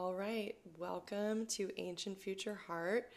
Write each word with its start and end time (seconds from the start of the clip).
All 0.00 0.14
right, 0.14 0.54
welcome 0.78 1.44
to 1.46 1.70
Ancient 1.76 2.22
Future 2.22 2.54
Heart, 2.68 3.10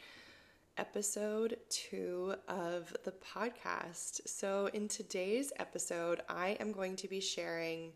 episode 0.80 1.58
two 1.70 2.34
of 2.48 2.92
the 3.04 3.12
podcast. 3.12 4.28
So, 4.28 4.68
in 4.74 4.88
today's 4.88 5.54
episode, 5.60 6.24
I 6.28 6.58
am 6.60 6.72
going 6.72 6.96
to 6.96 7.08
be 7.08 7.20
sharing 7.20 7.92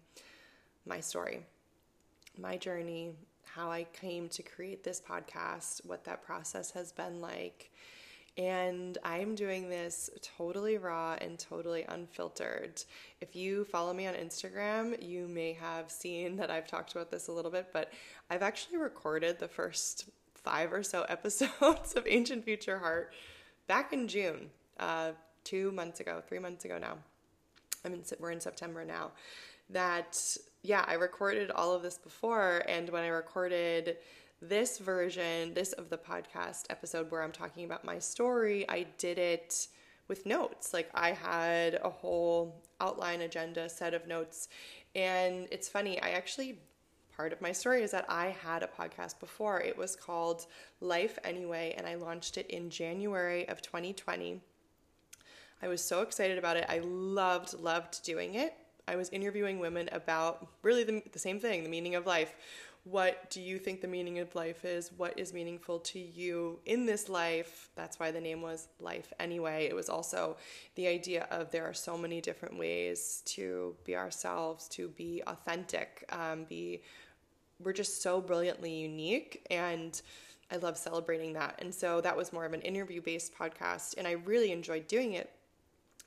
my 0.85 0.99
story, 0.99 1.40
my 2.37 2.58
journey, 2.58 3.13
how 3.44 3.71
I 3.71 3.85
came 3.85 4.29
to 4.29 4.44
create 4.44 4.83
this 4.83 5.02
podcast, 5.02 5.83
what 5.83 6.04
that 6.04 6.24
process 6.24 6.70
has 6.72 6.92
been 6.92 7.20
like. 7.20 7.72
And 8.38 8.97
I'm 9.04 9.33
doing 9.33 9.70
this 9.70 10.10
totally 10.22 10.78
raw 10.78 11.15
and 11.22 11.40
totally 11.40 11.86
unfiltered. 11.88 12.83
If 13.22 13.33
you 13.33 13.63
follow 13.63 13.94
me 13.94 14.08
on 14.08 14.13
Instagram, 14.13 15.01
you 15.01 15.28
may 15.28 15.54
have 15.54 15.90
seen 15.90 16.36
that 16.38 16.52
I've 16.52 16.68
talked 16.68 16.92
about 16.92 17.09
this 17.09 17.30
a 17.30 17.32
little 17.32 17.52
bit, 17.52 17.68
but 17.72 17.94
I've 18.30 18.42
actually 18.42 18.78
recorded 18.78 19.40
the 19.40 19.48
first 19.48 20.09
five 20.34 20.73
or 20.73 20.84
so 20.84 21.04
episodes 21.09 21.94
of 21.94 22.06
Ancient 22.08 22.44
Future 22.44 22.80
Heart 22.80 23.14
back 23.68 23.94
in 23.94 24.08
June, 24.08 24.50
uh, 24.80 25.12
two 25.45 25.72
months 25.72 26.02
ago, 26.02 26.22
three 26.28 26.40
months 26.40 26.66
ago 26.66 26.78
now. 26.78 26.98
I 27.86 27.90
mean, 27.90 28.04
we're 28.20 28.31
in 28.31 28.42
September 28.42 28.84
now. 28.84 29.12
That, 29.70 30.38
yeah, 30.62 30.84
I 30.88 30.94
recorded 30.95 31.52
all 31.52 31.73
of 31.73 31.84
this 31.84 31.98
before, 31.98 32.64
and 32.67 32.90
when 32.90 33.04
I 33.04 33.08
recorded 33.08 33.98
this 34.49 34.77
version, 34.77 35.54
this 35.54 35.73
of 35.73 35.90
the 35.90 35.98
podcast 35.98 36.66
episode 36.70 37.09
where 37.12 37.22
I'm 37.22 37.31
talking 37.31 37.66
about 37.66 37.84
my 37.84 37.99
story, 37.99 38.67
I 38.70 38.86
did 38.98 39.17
it 39.17 39.67
with 40.08 40.26
notes. 40.26 40.73
Like 40.73 40.90
I 40.94 41.12
had 41.12 41.80
a 41.84 41.90
whole 41.90 42.63
outline 42.80 43.22
agenda 43.22 43.70
set 43.70 43.94
of 43.94 44.08
notes. 44.08 44.50
And 44.94 45.48
it's 45.52 45.67
funny, 45.67 46.02
I 46.02 46.12
actually 46.12 46.59
part 47.16 47.31
of 47.31 47.41
my 47.41 47.52
story 47.52 47.81
is 47.81 47.91
that 47.91 48.05
I 48.09 48.36
had 48.44 48.61
a 48.61 48.67
podcast 48.67 49.20
before. 49.20 49.61
It 49.61 49.78
was 49.78 49.95
called 49.95 50.48
Life 50.81 51.17
Anyway, 51.23 51.73
and 51.77 51.88
I 51.88 51.95
launched 51.95 52.38
it 52.38 52.48
in 52.48 52.70
January 52.70 53.48
of 53.48 53.61
2020. 53.61 54.42
I 55.61 55.67
was 55.67 55.81
so 55.81 56.02
excited 56.02 56.38
about 56.38 56.58
it. 56.58 56.66
I 56.67 56.80
loved, 56.80 57.58
loved 57.59 58.03
doing 58.03 58.36
it. 58.36 58.53
I 58.88 58.98
was 58.98 59.09
interviewing 59.09 59.59
women 59.59 59.89
about 59.92 60.48
really 60.61 60.83
the, 60.83 61.02
the 61.11 61.20
same 61.20 61.39
thing 61.39 61.64
the 61.64 61.70
meaning 61.70 61.95
of 61.95 62.05
life 62.05 62.36
what 62.86 63.31
do 63.31 63.41
you 63.41 63.58
think 63.58 63.81
the 63.81 63.88
meaning 63.88 64.19
of 64.19 64.36
life 64.36 64.64
is? 64.64 64.91
What 64.95 65.17
is 65.17 65.33
meaningful 65.33 65.80
to 65.80 66.00
you 66.00 66.59
in 66.67 66.86
this 66.86 67.09
life? 67.09 67.69
That's 67.75 68.00
why 68.00 68.11
the 68.11 68.22
name 68.22 68.44
was 68.44 68.67
Life 68.80 69.11
Anyway. 69.19 69.66
It 69.66 69.75
was 69.75 69.89
also 69.89 70.38
the 70.75 70.88
idea 70.88 71.27
of 71.31 71.50
there 71.50 71.66
are 71.66 71.73
so 71.73 71.97
many 71.97 72.22
different 72.22 72.59
ways 72.59 73.23
to 73.25 73.75
be 73.86 73.95
ourselves, 73.95 74.67
to 74.69 74.89
be 74.89 75.23
authentic, 75.25 76.05
um, 76.11 76.44
be 76.44 76.83
we're 77.59 77.73
just 77.73 78.03
so 78.03 78.22
brilliantly 78.22 78.73
unique 78.73 79.47
and 79.49 79.99
I 80.52 80.58
love 80.58 80.77
celebrating 80.77 81.33
that. 81.33 81.55
And 81.58 81.73
so 81.73 82.02
that 82.02 82.16
was 82.16 82.31
more 82.31 82.45
of 82.45 82.53
an 82.53 82.61
interview 82.61 83.02
based 83.02 83.36
podcast, 83.36 83.95
and 83.97 84.05
I 84.08 84.11
really 84.11 84.52
enjoyed 84.52 84.88
doing 84.88 85.14
it. 85.14 85.31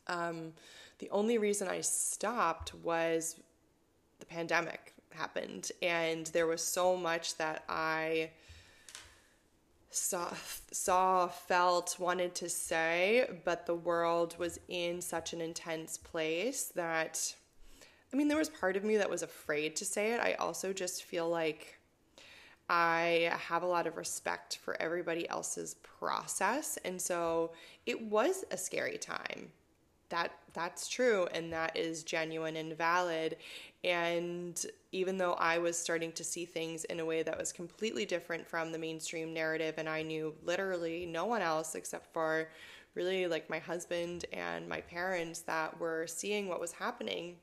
Um, 0.07 0.53
the 1.01 1.11
only 1.11 1.39
reason 1.39 1.67
I 1.67 1.81
stopped 1.81 2.73
was 2.77 3.35
the 4.21 4.27
pandemic 4.27 4.95
happened. 5.19 5.71
And 5.83 6.27
there 6.29 6.47
was 6.47 6.63
so 6.63 6.97
much 6.97 7.37
that 7.37 7.65
I 7.69 8.31
saw 9.91 10.33
saw 10.71 11.27
felt 11.29 11.97
wanted 11.99 12.35
to 12.35 12.47
say 12.47 13.27
but 13.43 13.65
the 13.65 13.75
world 13.75 14.37
was 14.39 14.61
in 14.69 15.01
such 15.01 15.33
an 15.33 15.41
intense 15.41 15.97
place 15.97 16.71
that 16.75 17.35
I 18.13 18.17
mean 18.17 18.29
there 18.29 18.37
was 18.37 18.51
part 18.51 18.77
of 18.77 18.85
me 18.85 18.99
that 18.99 19.09
was 19.09 19.23
afraid 19.23 19.77
to 19.77 19.87
say 19.87 20.13
it. 20.13 20.21
I 20.21 20.35
also 20.35 20.73
just 20.75 21.05
feel 21.05 21.29
like 21.29 21.79
I 22.71 23.33
have 23.49 23.63
a 23.63 23.67
lot 23.67 23.87
of 23.87 23.97
respect 23.97 24.59
for 24.59 24.81
everybody 24.81 25.29
else's 25.29 25.77
process. 25.77 26.79
And 26.85 27.01
so 27.01 27.53
it 27.87 28.01
was 28.01 28.45
a 28.51 28.59
scary 28.59 28.99
time 28.99 29.51
that 30.11 30.33
that's 30.55 30.89
true 30.89 31.27
and 31.33 31.53
that 31.53 31.77
is 31.77 32.03
genuine 32.03 32.57
and 32.57 32.77
valid 32.77 33.37
and 33.85 34.67
even 34.93 35.19
though 35.19 35.35
i 35.35 35.59
was 35.59 35.79
starting 35.79 36.13
to 36.13 36.25
see 36.25 36.45
things 36.45 36.85
in 36.85 37.01
a 37.01 37.05
way 37.05 37.23
that 37.23 37.39
was 37.39 37.53
completely 37.53 38.05
different 38.05 38.47
from 38.47 38.73
the 38.73 38.79
mainstream 38.79 39.35
narrative 39.35 39.75
and 39.77 39.89
i 39.89 40.03
knew 40.03 40.35
literally 40.45 41.07
no 41.07 41.27
one 41.27 41.43
else 41.43 41.75
except 41.75 42.13
for 42.13 42.49
really 42.95 43.27
like 43.27 43.49
my 43.51 43.59
husband 43.59 44.25
and 44.33 44.69
my 44.69 44.81
parents 44.81 45.41
that 45.41 45.79
were 45.79 46.07
seeing 46.07 46.49
what 46.49 46.61
was 46.61 46.73
happening 46.73 47.37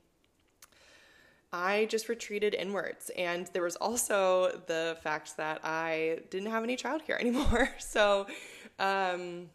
I 1.52 1.86
just 1.86 2.08
retreated 2.08 2.54
inwards. 2.54 3.10
And 3.16 3.48
there 3.52 3.62
was 3.62 3.76
also 3.76 4.62
the 4.66 4.98
fact 5.02 5.36
that 5.36 5.60
I 5.64 6.18
didn't 6.28 6.50
have 6.50 6.62
any 6.64 6.76
childcare 6.76 7.18
anymore. 7.20 7.70
So 7.78 8.26
um, 8.78 9.48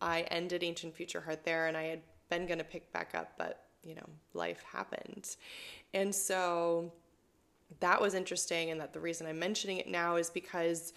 I 0.00 0.22
ended 0.30 0.62
Ancient 0.62 0.94
Future 0.94 1.20
Heart 1.20 1.44
there 1.44 1.66
and 1.66 1.76
I 1.76 1.84
had 1.84 2.00
been 2.30 2.46
going 2.46 2.58
to 2.58 2.64
pick 2.64 2.92
back 2.92 3.14
up, 3.14 3.32
but 3.36 3.66
you 3.82 3.94
know, 3.94 4.06
life 4.34 4.62
happened. 4.72 5.36
And 5.94 6.14
so 6.14 6.92
that 7.80 8.00
was 8.00 8.14
interesting. 8.14 8.70
And 8.70 8.80
that 8.80 8.92
the 8.92 9.00
reason 9.00 9.26
I'm 9.26 9.38
mentioning 9.38 9.78
it 9.78 9.88
now 9.88 10.16
is 10.16 10.30
because 10.30 10.92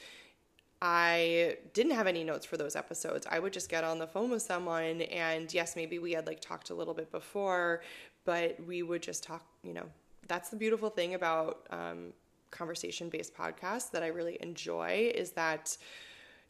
I 0.81 1.57
didn't 1.73 1.93
have 1.93 2.07
any 2.07 2.25
notes 2.25 2.45
for 2.45 2.57
those 2.57 2.75
episodes. 2.75 3.25
I 3.29 3.39
would 3.39 3.53
just 3.53 3.69
get 3.69 3.85
on 3.85 3.99
the 3.99 4.07
phone 4.07 4.29
with 4.29 4.41
someone, 4.41 5.01
and 5.03 5.51
yes, 5.53 5.77
maybe 5.77 5.97
we 5.97 6.11
had 6.11 6.27
like 6.27 6.41
talked 6.41 6.71
a 6.71 6.73
little 6.73 6.93
bit 6.93 7.09
before, 7.09 7.81
but 8.25 8.57
we 8.67 8.83
would 8.83 9.01
just 9.01 9.23
talk, 9.23 9.45
you 9.63 9.73
know, 9.73 9.85
that's 10.27 10.49
the 10.49 10.57
beautiful 10.57 10.89
thing 10.89 11.13
about 11.13 11.67
um, 11.69 12.11
conversation 12.51 13.07
based 13.07 13.33
podcasts 13.33 13.91
that 13.91 14.03
I 14.03 14.07
really 14.07 14.37
enjoy 14.41 15.11
is 15.15 15.31
that 15.31 15.77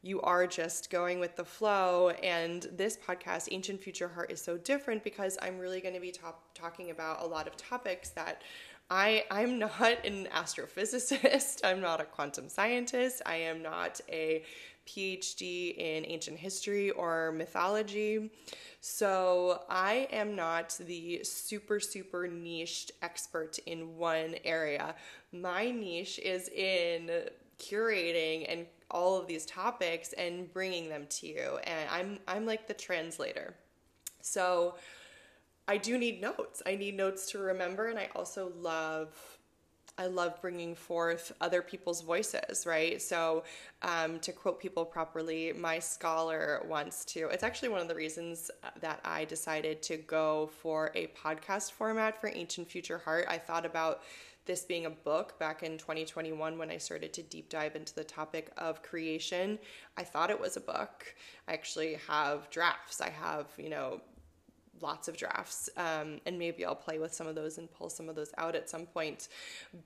you 0.04 0.22
are 0.22 0.46
just 0.46 0.90
going 0.90 1.20
with 1.20 1.36
the 1.38 1.46
flow. 1.46 2.10
And 2.22 2.68
this 2.76 2.98
podcast, 2.98 3.48
Ancient 3.52 3.82
Future 3.82 4.10
Heart, 4.10 4.32
is 4.32 4.42
so 4.42 4.58
different 4.58 5.04
because 5.04 5.38
I'm 5.42 5.58
really 5.58 5.82
going 5.82 5.96
to 5.96 6.02
be 6.02 6.12
top, 6.12 6.44
talking 6.54 6.92
about 6.92 7.24
a 7.24 7.26
lot 7.26 7.48
of 7.48 7.56
topics 7.56 8.10
that 8.10 8.44
I, 8.92 9.24
I'm 9.32 9.58
not 9.60 10.06
an 10.06 10.28
astrophysicist, 10.36 11.62
I'm 11.64 11.80
not 11.80 12.02
a 12.02 12.04
quantum 12.04 12.50
scientist, 12.50 13.22
I 13.26 13.38
am 13.38 13.64
not 13.64 14.02
a 14.10 14.44
PhD 14.86 15.78
in 15.78 16.06
ancient 16.06 16.38
history 16.38 16.92
or 16.92 17.32
mythology. 17.32 18.30
So 18.82 19.62
I 19.70 20.10
am 20.12 20.36
not 20.36 20.78
the 20.86 21.24
super, 21.24 21.80
super 21.80 22.28
niched 22.28 22.92
expert 23.02 23.58
in 23.66 23.96
one 23.96 24.36
area. 24.44 24.96
My 25.32 25.72
niche 25.72 26.20
is 26.20 26.50
in 26.50 27.10
curating 27.58 28.46
and 28.50 28.66
all 28.94 29.20
of 29.20 29.28
these 29.28 29.46
topics 29.46 30.14
and 30.14 30.52
bringing 30.54 30.88
them 30.88 31.06
to 31.10 31.28
you 31.28 31.58
and 31.64 31.90
I'm 31.90 32.20
I'm 32.28 32.46
like 32.46 32.68
the 32.68 32.74
translator. 32.74 33.56
So 34.22 34.76
I 35.68 35.78
do 35.78 35.98
need 35.98 36.22
notes. 36.22 36.62
I 36.66 36.76
need 36.76 36.96
notes 36.96 37.32
to 37.32 37.40
remember 37.40 37.88
and 37.88 38.00
I 38.00 38.10
also 38.16 38.52
love 38.58 39.14
I 39.98 40.08
love 40.08 40.42
bringing 40.42 40.74
forth 40.74 41.32
other 41.40 41.62
people's 41.62 42.02
voices, 42.02 42.66
right? 42.66 43.00
So, 43.00 43.44
um, 43.84 44.20
to 44.22 44.32
quote 44.32 44.60
people 44.60 44.86
properly, 44.86 45.54
my 45.54 45.78
scholar 45.78 46.66
wants 46.68 47.06
to. 47.06 47.28
It's 47.28 47.44
actually 47.44 47.70
one 47.70 47.82
of 47.82 47.88
the 47.88 47.94
reasons 47.94 48.50
that 48.82 49.02
I 49.06 49.26
decided 49.26 49.84
to 49.84 49.98
go 49.98 50.50
for 50.62 50.92
a 50.96 51.08
podcast 51.08 51.74
format 51.74 52.20
for 52.20 52.32
Ancient 52.34 52.72
Future 52.72 52.98
Heart. 52.98 53.28
I 53.30 53.38
thought 53.38 53.68
about 53.68 54.02
this 54.46 54.64
being 54.64 54.86
a 54.86 54.90
book 54.90 55.40
back 55.40 55.64
in 55.64 55.78
2021 55.78 56.58
when 56.58 56.70
I 56.70 56.78
started 56.78 57.14
to 57.14 57.24
deep 57.24 57.50
dive 57.50 57.76
into 57.76 57.96
the 57.96 58.04
topic 58.04 58.52
of 58.58 58.84
creation. 58.84 59.58
I 59.98 60.04
thought 60.04 60.30
it 60.30 60.40
was 60.40 60.58
a 60.58 60.62
book. 60.62 61.16
I 61.48 61.54
actually 61.54 61.98
have 62.08 62.50
drafts. 62.50 63.00
I 63.02 63.10
have, 63.10 63.48
you 63.58 63.70
know, 63.70 64.02
lots 64.82 65.08
of 65.08 65.16
drafts 65.16 65.70
um, 65.78 66.20
and 66.26 66.38
maybe 66.38 66.66
i'll 66.66 66.76
play 66.76 67.00
with 67.00 67.14
some 67.14 67.26
of 67.26 67.36
those 67.36 67.58
and 67.58 67.72
pull 67.72 67.90
some 67.90 68.10
of 68.10 68.16
those 68.16 68.32
out 68.38 68.54
at 68.54 68.70
some 68.70 68.86
point 68.86 69.30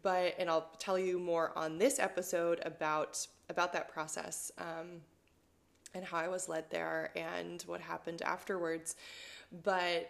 but 0.01 0.33
and 0.39 0.49
i'll 0.49 0.71
tell 0.79 0.97
you 0.97 1.19
more 1.19 1.51
on 1.55 1.77
this 1.77 1.99
episode 1.99 2.59
about 2.65 3.25
about 3.49 3.71
that 3.73 3.89
process 3.89 4.51
um, 4.57 5.01
and 5.93 6.03
how 6.03 6.17
i 6.17 6.27
was 6.27 6.49
led 6.49 6.69
there 6.71 7.11
and 7.15 7.61
what 7.67 7.79
happened 7.79 8.21
afterwards 8.23 8.95
but 9.63 10.09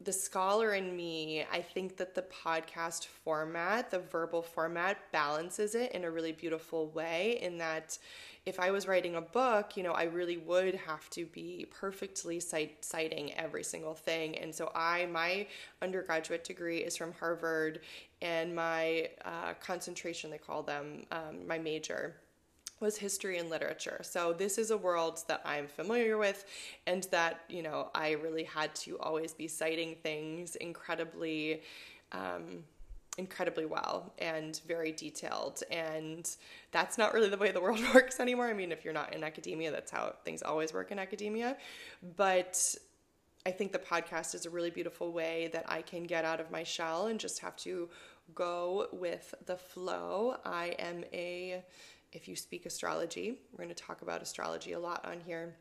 the 0.00 0.12
scholar 0.12 0.74
in 0.74 0.96
me, 0.96 1.44
I 1.50 1.62
think 1.62 1.96
that 1.98 2.14
the 2.14 2.22
podcast 2.22 3.06
format, 3.06 3.90
the 3.90 4.00
verbal 4.00 4.42
format, 4.42 4.98
balances 5.12 5.74
it 5.74 5.92
in 5.92 6.04
a 6.04 6.10
really 6.10 6.32
beautiful 6.32 6.88
way. 6.88 7.38
In 7.40 7.58
that, 7.58 7.96
if 8.44 8.58
I 8.58 8.70
was 8.70 8.88
writing 8.88 9.14
a 9.14 9.20
book, 9.20 9.76
you 9.76 9.82
know, 9.82 9.92
I 9.92 10.04
really 10.04 10.36
would 10.36 10.74
have 10.74 11.08
to 11.10 11.26
be 11.26 11.66
perfectly 11.70 12.40
cite, 12.40 12.84
citing 12.84 13.34
every 13.34 13.62
single 13.62 13.94
thing. 13.94 14.36
And 14.38 14.54
so, 14.54 14.72
I, 14.74 15.06
my 15.06 15.46
undergraduate 15.80 16.44
degree 16.44 16.78
is 16.78 16.96
from 16.96 17.12
Harvard, 17.12 17.80
and 18.20 18.54
my 18.54 19.08
uh, 19.24 19.54
concentration, 19.60 20.30
they 20.30 20.38
call 20.38 20.62
them, 20.62 21.04
um, 21.12 21.46
my 21.46 21.58
major 21.58 22.16
was 22.84 22.96
history 22.96 23.38
and 23.38 23.50
literature. 23.50 24.00
So 24.02 24.32
this 24.32 24.58
is 24.58 24.70
a 24.70 24.76
world 24.76 25.22
that 25.26 25.40
I'm 25.44 25.66
familiar 25.66 26.18
with 26.18 26.44
and 26.86 27.04
that, 27.10 27.40
you 27.48 27.62
know, 27.62 27.90
I 27.94 28.12
really 28.12 28.44
had 28.44 28.74
to 28.76 28.98
always 28.98 29.34
be 29.34 29.48
citing 29.48 29.96
things 30.02 30.54
incredibly 30.56 31.62
um, 32.12 32.62
incredibly 33.16 33.64
well 33.64 34.12
and 34.18 34.60
very 34.66 34.92
detailed. 34.92 35.62
And 35.70 36.28
that's 36.72 36.98
not 36.98 37.14
really 37.14 37.28
the 37.28 37.36
way 37.36 37.52
the 37.52 37.60
world 37.60 37.80
works 37.94 38.20
anymore. 38.20 38.48
I 38.48 38.52
mean, 38.52 38.72
if 38.72 38.84
you're 38.84 38.94
not 38.94 39.14
in 39.14 39.24
academia, 39.24 39.70
that's 39.70 39.90
how 39.90 40.14
things 40.24 40.42
always 40.42 40.72
work 40.72 40.90
in 40.90 40.98
academia. 40.98 41.56
But 42.16 42.74
I 43.46 43.50
think 43.50 43.72
the 43.72 43.78
podcast 43.78 44.34
is 44.34 44.46
a 44.46 44.50
really 44.50 44.70
beautiful 44.70 45.12
way 45.12 45.50
that 45.52 45.64
I 45.68 45.82
can 45.82 46.04
get 46.04 46.24
out 46.24 46.40
of 46.40 46.50
my 46.50 46.62
shell 46.62 47.06
and 47.06 47.20
just 47.20 47.40
have 47.40 47.56
to 47.56 47.88
go 48.34 48.88
with 48.92 49.34
the 49.46 49.56
flow. 49.56 50.36
I 50.44 50.74
am 50.78 51.04
a, 51.12 51.62
if 52.14 52.28
you 52.28 52.36
speak 52.36 52.64
astrology, 52.64 53.40
we're 53.52 53.64
going 53.64 53.74
to 53.74 53.82
talk 53.82 54.02
about 54.02 54.22
astrology 54.22 54.72
a 54.72 54.78
lot 54.78 55.04
on 55.04 55.20
here 55.20 55.54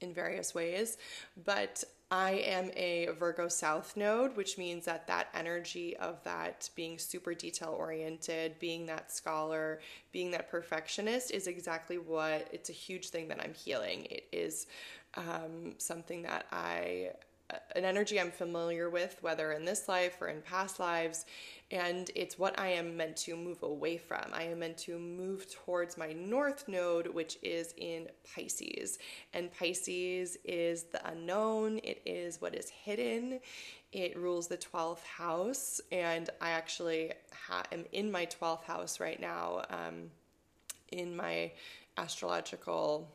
in 0.00 0.12
various 0.12 0.54
ways, 0.54 0.98
but 1.44 1.82
I 2.10 2.32
am 2.32 2.70
a 2.76 3.08
Virgo 3.18 3.48
South 3.48 3.96
node, 3.96 4.36
which 4.36 4.58
means 4.58 4.84
that 4.84 5.08
that 5.08 5.28
energy 5.34 5.96
of 5.96 6.22
that 6.22 6.68
being 6.76 6.98
super 6.98 7.34
detail 7.34 7.74
oriented, 7.76 8.58
being 8.60 8.86
that 8.86 9.10
scholar, 9.10 9.80
being 10.12 10.30
that 10.32 10.48
perfectionist 10.48 11.32
is 11.32 11.48
exactly 11.48 11.98
what 11.98 12.46
it's 12.52 12.68
a 12.70 12.72
huge 12.72 13.08
thing 13.08 13.26
that 13.28 13.40
I'm 13.42 13.54
healing. 13.54 14.06
It 14.10 14.26
is 14.32 14.66
um, 15.16 15.74
something 15.78 16.22
that 16.22 16.46
I 16.52 17.10
an 17.74 17.84
energy 17.84 18.20
I'm 18.20 18.30
familiar 18.30 18.90
with, 18.90 19.18
whether 19.20 19.52
in 19.52 19.64
this 19.64 19.88
life 19.88 20.20
or 20.20 20.28
in 20.28 20.42
past 20.42 20.80
lives, 20.80 21.26
and 21.70 22.10
it's 22.14 22.38
what 22.38 22.58
I 22.58 22.68
am 22.68 22.96
meant 22.96 23.16
to 23.18 23.36
move 23.36 23.62
away 23.62 23.98
from. 23.98 24.24
I 24.32 24.44
am 24.44 24.60
meant 24.60 24.78
to 24.78 24.98
move 24.98 25.50
towards 25.50 25.96
my 25.96 26.12
north 26.12 26.66
node, 26.68 27.06
which 27.08 27.38
is 27.42 27.74
in 27.76 28.08
Pisces. 28.34 28.98
And 29.34 29.52
Pisces 29.52 30.38
is 30.44 30.84
the 30.84 31.06
unknown, 31.08 31.78
it 31.78 32.02
is 32.04 32.40
what 32.40 32.54
is 32.54 32.68
hidden, 32.68 33.40
it 33.92 34.16
rules 34.16 34.48
the 34.48 34.58
12th 34.58 35.04
house, 35.04 35.80
and 35.92 36.30
I 36.40 36.50
actually 36.50 37.12
ha- 37.32 37.64
am 37.72 37.84
in 37.92 38.10
my 38.10 38.26
12th 38.26 38.64
house 38.64 39.00
right 39.00 39.20
now 39.20 39.62
um, 39.70 40.10
in 40.90 41.16
my 41.16 41.52
astrological 41.96 43.08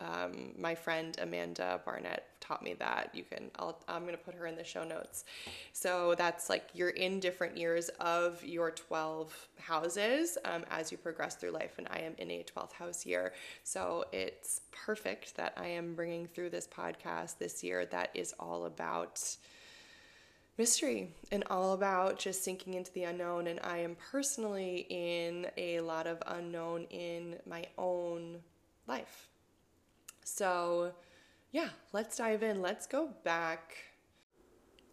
um, 0.00 0.52
my 0.58 0.74
friend 0.74 1.16
Amanda 1.20 1.80
Barnett 1.84 2.39
taught 2.50 2.62
me 2.62 2.74
that. 2.74 3.10
You 3.14 3.22
can, 3.22 3.50
I'll, 3.58 3.78
I'm 3.88 4.02
going 4.02 4.16
to 4.16 4.22
put 4.22 4.34
her 4.34 4.46
in 4.46 4.56
the 4.56 4.64
show 4.64 4.84
notes. 4.84 5.24
So 5.72 6.14
that's 6.18 6.48
like 6.48 6.68
you're 6.74 6.90
in 6.90 7.20
different 7.20 7.56
years 7.56 7.88
of 8.00 8.42
your 8.44 8.70
12 8.72 9.48
houses 9.58 10.36
um, 10.44 10.64
as 10.70 10.90
you 10.90 10.98
progress 10.98 11.36
through 11.36 11.52
life. 11.52 11.78
And 11.78 11.86
I 11.90 12.00
am 12.00 12.14
in 12.18 12.30
a 12.30 12.44
12th 12.44 12.72
house 12.72 13.06
year. 13.06 13.32
So 13.62 14.04
it's 14.12 14.62
perfect 14.72 15.36
that 15.36 15.54
I 15.56 15.66
am 15.66 15.94
bringing 15.94 16.26
through 16.26 16.50
this 16.50 16.66
podcast 16.66 17.38
this 17.38 17.62
year 17.62 17.86
that 17.86 18.10
is 18.14 18.34
all 18.40 18.64
about 18.64 19.36
mystery 20.58 21.14
and 21.30 21.44
all 21.48 21.72
about 21.72 22.18
just 22.18 22.42
sinking 22.42 22.74
into 22.74 22.92
the 22.92 23.04
unknown. 23.04 23.46
And 23.46 23.60
I 23.62 23.78
am 23.78 23.96
personally 24.10 24.86
in 24.90 25.46
a 25.56 25.80
lot 25.80 26.06
of 26.08 26.20
unknown 26.26 26.84
in 26.90 27.36
my 27.46 27.64
own 27.78 28.38
life 28.88 29.30
so, 30.30 30.92
yeah, 31.52 31.68
let's 31.92 32.16
dive 32.16 32.42
in. 32.42 32.62
Let's 32.62 32.86
go 32.86 33.10
back. 33.24 33.76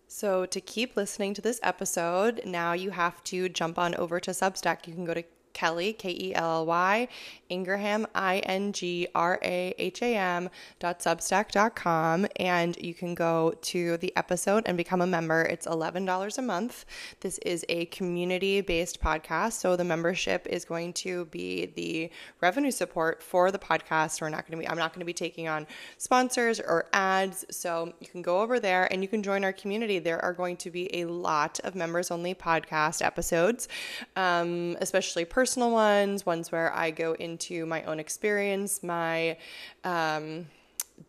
So, 0.07 0.45
to 0.45 0.61
keep 0.61 0.95
listening 0.95 1.33
to 1.33 1.41
this 1.41 1.59
episode, 1.61 2.41
now 2.45 2.73
you 2.73 2.91
have 2.91 3.23
to 3.25 3.49
jump 3.49 3.77
on 3.77 3.93
over 3.95 4.19
to 4.21 4.31
Substack. 4.31 4.87
You 4.87 4.93
can 4.93 5.05
go 5.05 5.13
to 5.13 5.23
Kelly, 5.57 5.91
K 5.91 6.11
E 6.11 6.35
L 6.35 6.51
L 6.51 6.65
Y, 6.67 7.07
Ingraham, 7.49 8.05
I 8.13 8.37
N 8.39 8.73
G 8.73 9.07
R 9.15 9.39
A 9.41 9.73
H 9.79 10.03
A 10.03 10.15
M 10.15 10.49
dot 10.79 10.99
substack 10.99 11.49
dot 11.51 11.75
com. 11.75 12.27
And 12.35 12.77
you 12.77 12.93
can 12.93 13.15
go 13.15 13.55
to 13.73 13.97
the 13.97 14.15
episode 14.15 14.63
and 14.67 14.77
become 14.77 15.01
a 15.01 15.07
member. 15.07 15.41
It's 15.41 15.65
$11 15.65 16.37
a 16.37 16.41
month. 16.43 16.85
This 17.21 17.39
is 17.39 17.65
a 17.69 17.85
community 17.85 18.61
based 18.61 19.01
podcast. 19.01 19.53
So 19.53 19.75
the 19.75 19.83
membership 19.83 20.45
is 20.47 20.63
going 20.63 20.93
to 20.93 21.25
be 21.25 21.65
the 21.75 22.11
revenue 22.39 22.71
support 22.71 23.23
for 23.23 23.51
the 23.51 23.59
podcast. 23.59 24.21
We're 24.21 24.29
not 24.29 24.47
going 24.47 24.59
to 24.59 24.63
be, 24.63 24.69
I'm 24.69 24.77
not 24.77 24.93
going 24.93 24.99
to 24.99 25.05
be 25.05 25.13
taking 25.13 25.47
on 25.47 25.65
sponsors 25.97 26.59
or 26.59 26.85
ads. 26.93 27.45
So 27.49 27.93
you 27.99 28.07
can 28.07 28.21
go 28.21 28.41
over 28.41 28.59
there 28.59 28.87
and 28.93 29.01
you 29.01 29.07
can 29.07 29.23
join 29.23 29.43
our 29.43 29.53
community. 29.53 29.97
There 29.97 30.23
are 30.23 30.33
going 30.33 30.57
to 30.57 30.69
be 30.69 31.01
a 31.01 31.05
lot 31.05 31.59
of 31.63 31.73
members 31.73 32.11
only 32.11 32.35
podcast 32.35 33.03
episodes, 33.03 33.67
um, 34.15 34.77
especially 34.81 35.25
personal 35.25 35.46
personal 35.47 35.71
ones, 35.71 36.25
ones 36.25 36.51
where 36.51 36.75
I 36.75 36.91
go 36.91 37.13
into 37.13 37.65
my 37.65 37.81
own 37.83 38.01
experience, 38.01 38.83
my 38.83 39.37
um, 39.85 40.45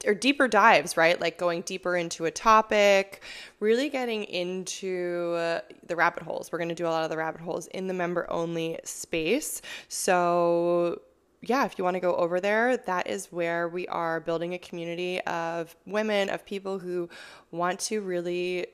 or 0.06 0.14
deeper 0.14 0.46
dives, 0.46 0.96
right? 0.96 1.20
Like 1.20 1.38
going 1.38 1.62
deeper 1.62 1.96
into 1.96 2.26
a 2.26 2.30
topic, 2.30 3.24
really 3.58 3.88
getting 3.88 4.22
into 4.22 5.34
uh, 5.36 5.60
the 5.88 5.96
rabbit 5.96 6.22
holes. 6.22 6.52
We're 6.52 6.58
going 6.58 6.68
to 6.68 6.76
do 6.76 6.86
a 6.86 6.88
lot 6.88 7.02
of 7.02 7.10
the 7.10 7.16
rabbit 7.16 7.40
holes 7.40 7.66
in 7.66 7.88
the 7.88 7.94
member 7.94 8.30
only 8.30 8.78
space. 8.84 9.60
So, 9.88 11.00
yeah, 11.42 11.64
if 11.64 11.76
you 11.76 11.82
want 11.82 11.94
to 11.94 12.00
go 12.00 12.14
over 12.14 12.38
there, 12.38 12.76
that 12.76 13.08
is 13.08 13.32
where 13.32 13.68
we 13.68 13.88
are 13.88 14.20
building 14.20 14.54
a 14.54 14.58
community 14.58 15.20
of 15.22 15.74
women, 15.84 16.30
of 16.30 16.46
people 16.46 16.78
who 16.78 17.08
want 17.50 17.80
to 17.80 18.02
really 18.02 18.68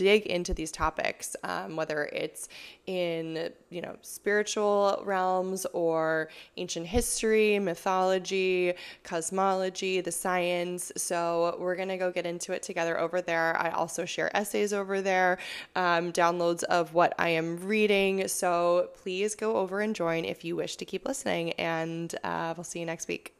dig 0.00 0.24
into 0.24 0.54
these 0.54 0.72
topics, 0.72 1.36
um, 1.44 1.76
whether 1.76 2.06
it's 2.06 2.48
in 2.86 3.50
you 3.68 3.82
know 3.82 3.94
spiritual 4.00 5.02
realms 5.04 5.66
or 5.74 6.30
ancient 6.56 6.86
history, 6.86 7.58
mythology, 7.58 8.72
cosmology, 9.02 10.00
the 10.00 10.10
science. 10.10 10.90
So 10.96 11.54
we're 11.60 11.76
gonna 11.76 11.98
go 11.98 12.10
get 12.10 12.24
into 12.24 12.52
it 12.54 12.62
together 12.62 12.98
over 12.98 13.20
there. 13.20 13.54
I 13.58 13.70
also 13.72 14.06
share 14.06 14.34
essays 14.34 14.72
over 14.72 15.02
there, 15.02 15.36
um, 15.76 16.12
downloads 16.12 16.62
of 16.64 16.94
what 16.94 17.12
I 17.18 17.28
am 17.28 17.58
reading. 17.58 18.26
So 18.26 18.88
please 19.02 19.34
go 19.34 19.58
over 19.58 19.82
and 19.82 19.94
join 19.94 20.24
if 20.24 20.46
you 20.46 20.56
wish 20.56 20.76
to 20.76 20.86
keep 20.86 21.06
listening, 21.06 21.52
and 21.52 22.14
uh, 22.24 22.54
we'll 22.56 22.64
see 22.64 22.80
you 22.80 22.86
next 22.86 23.06
week. 23.06 23.39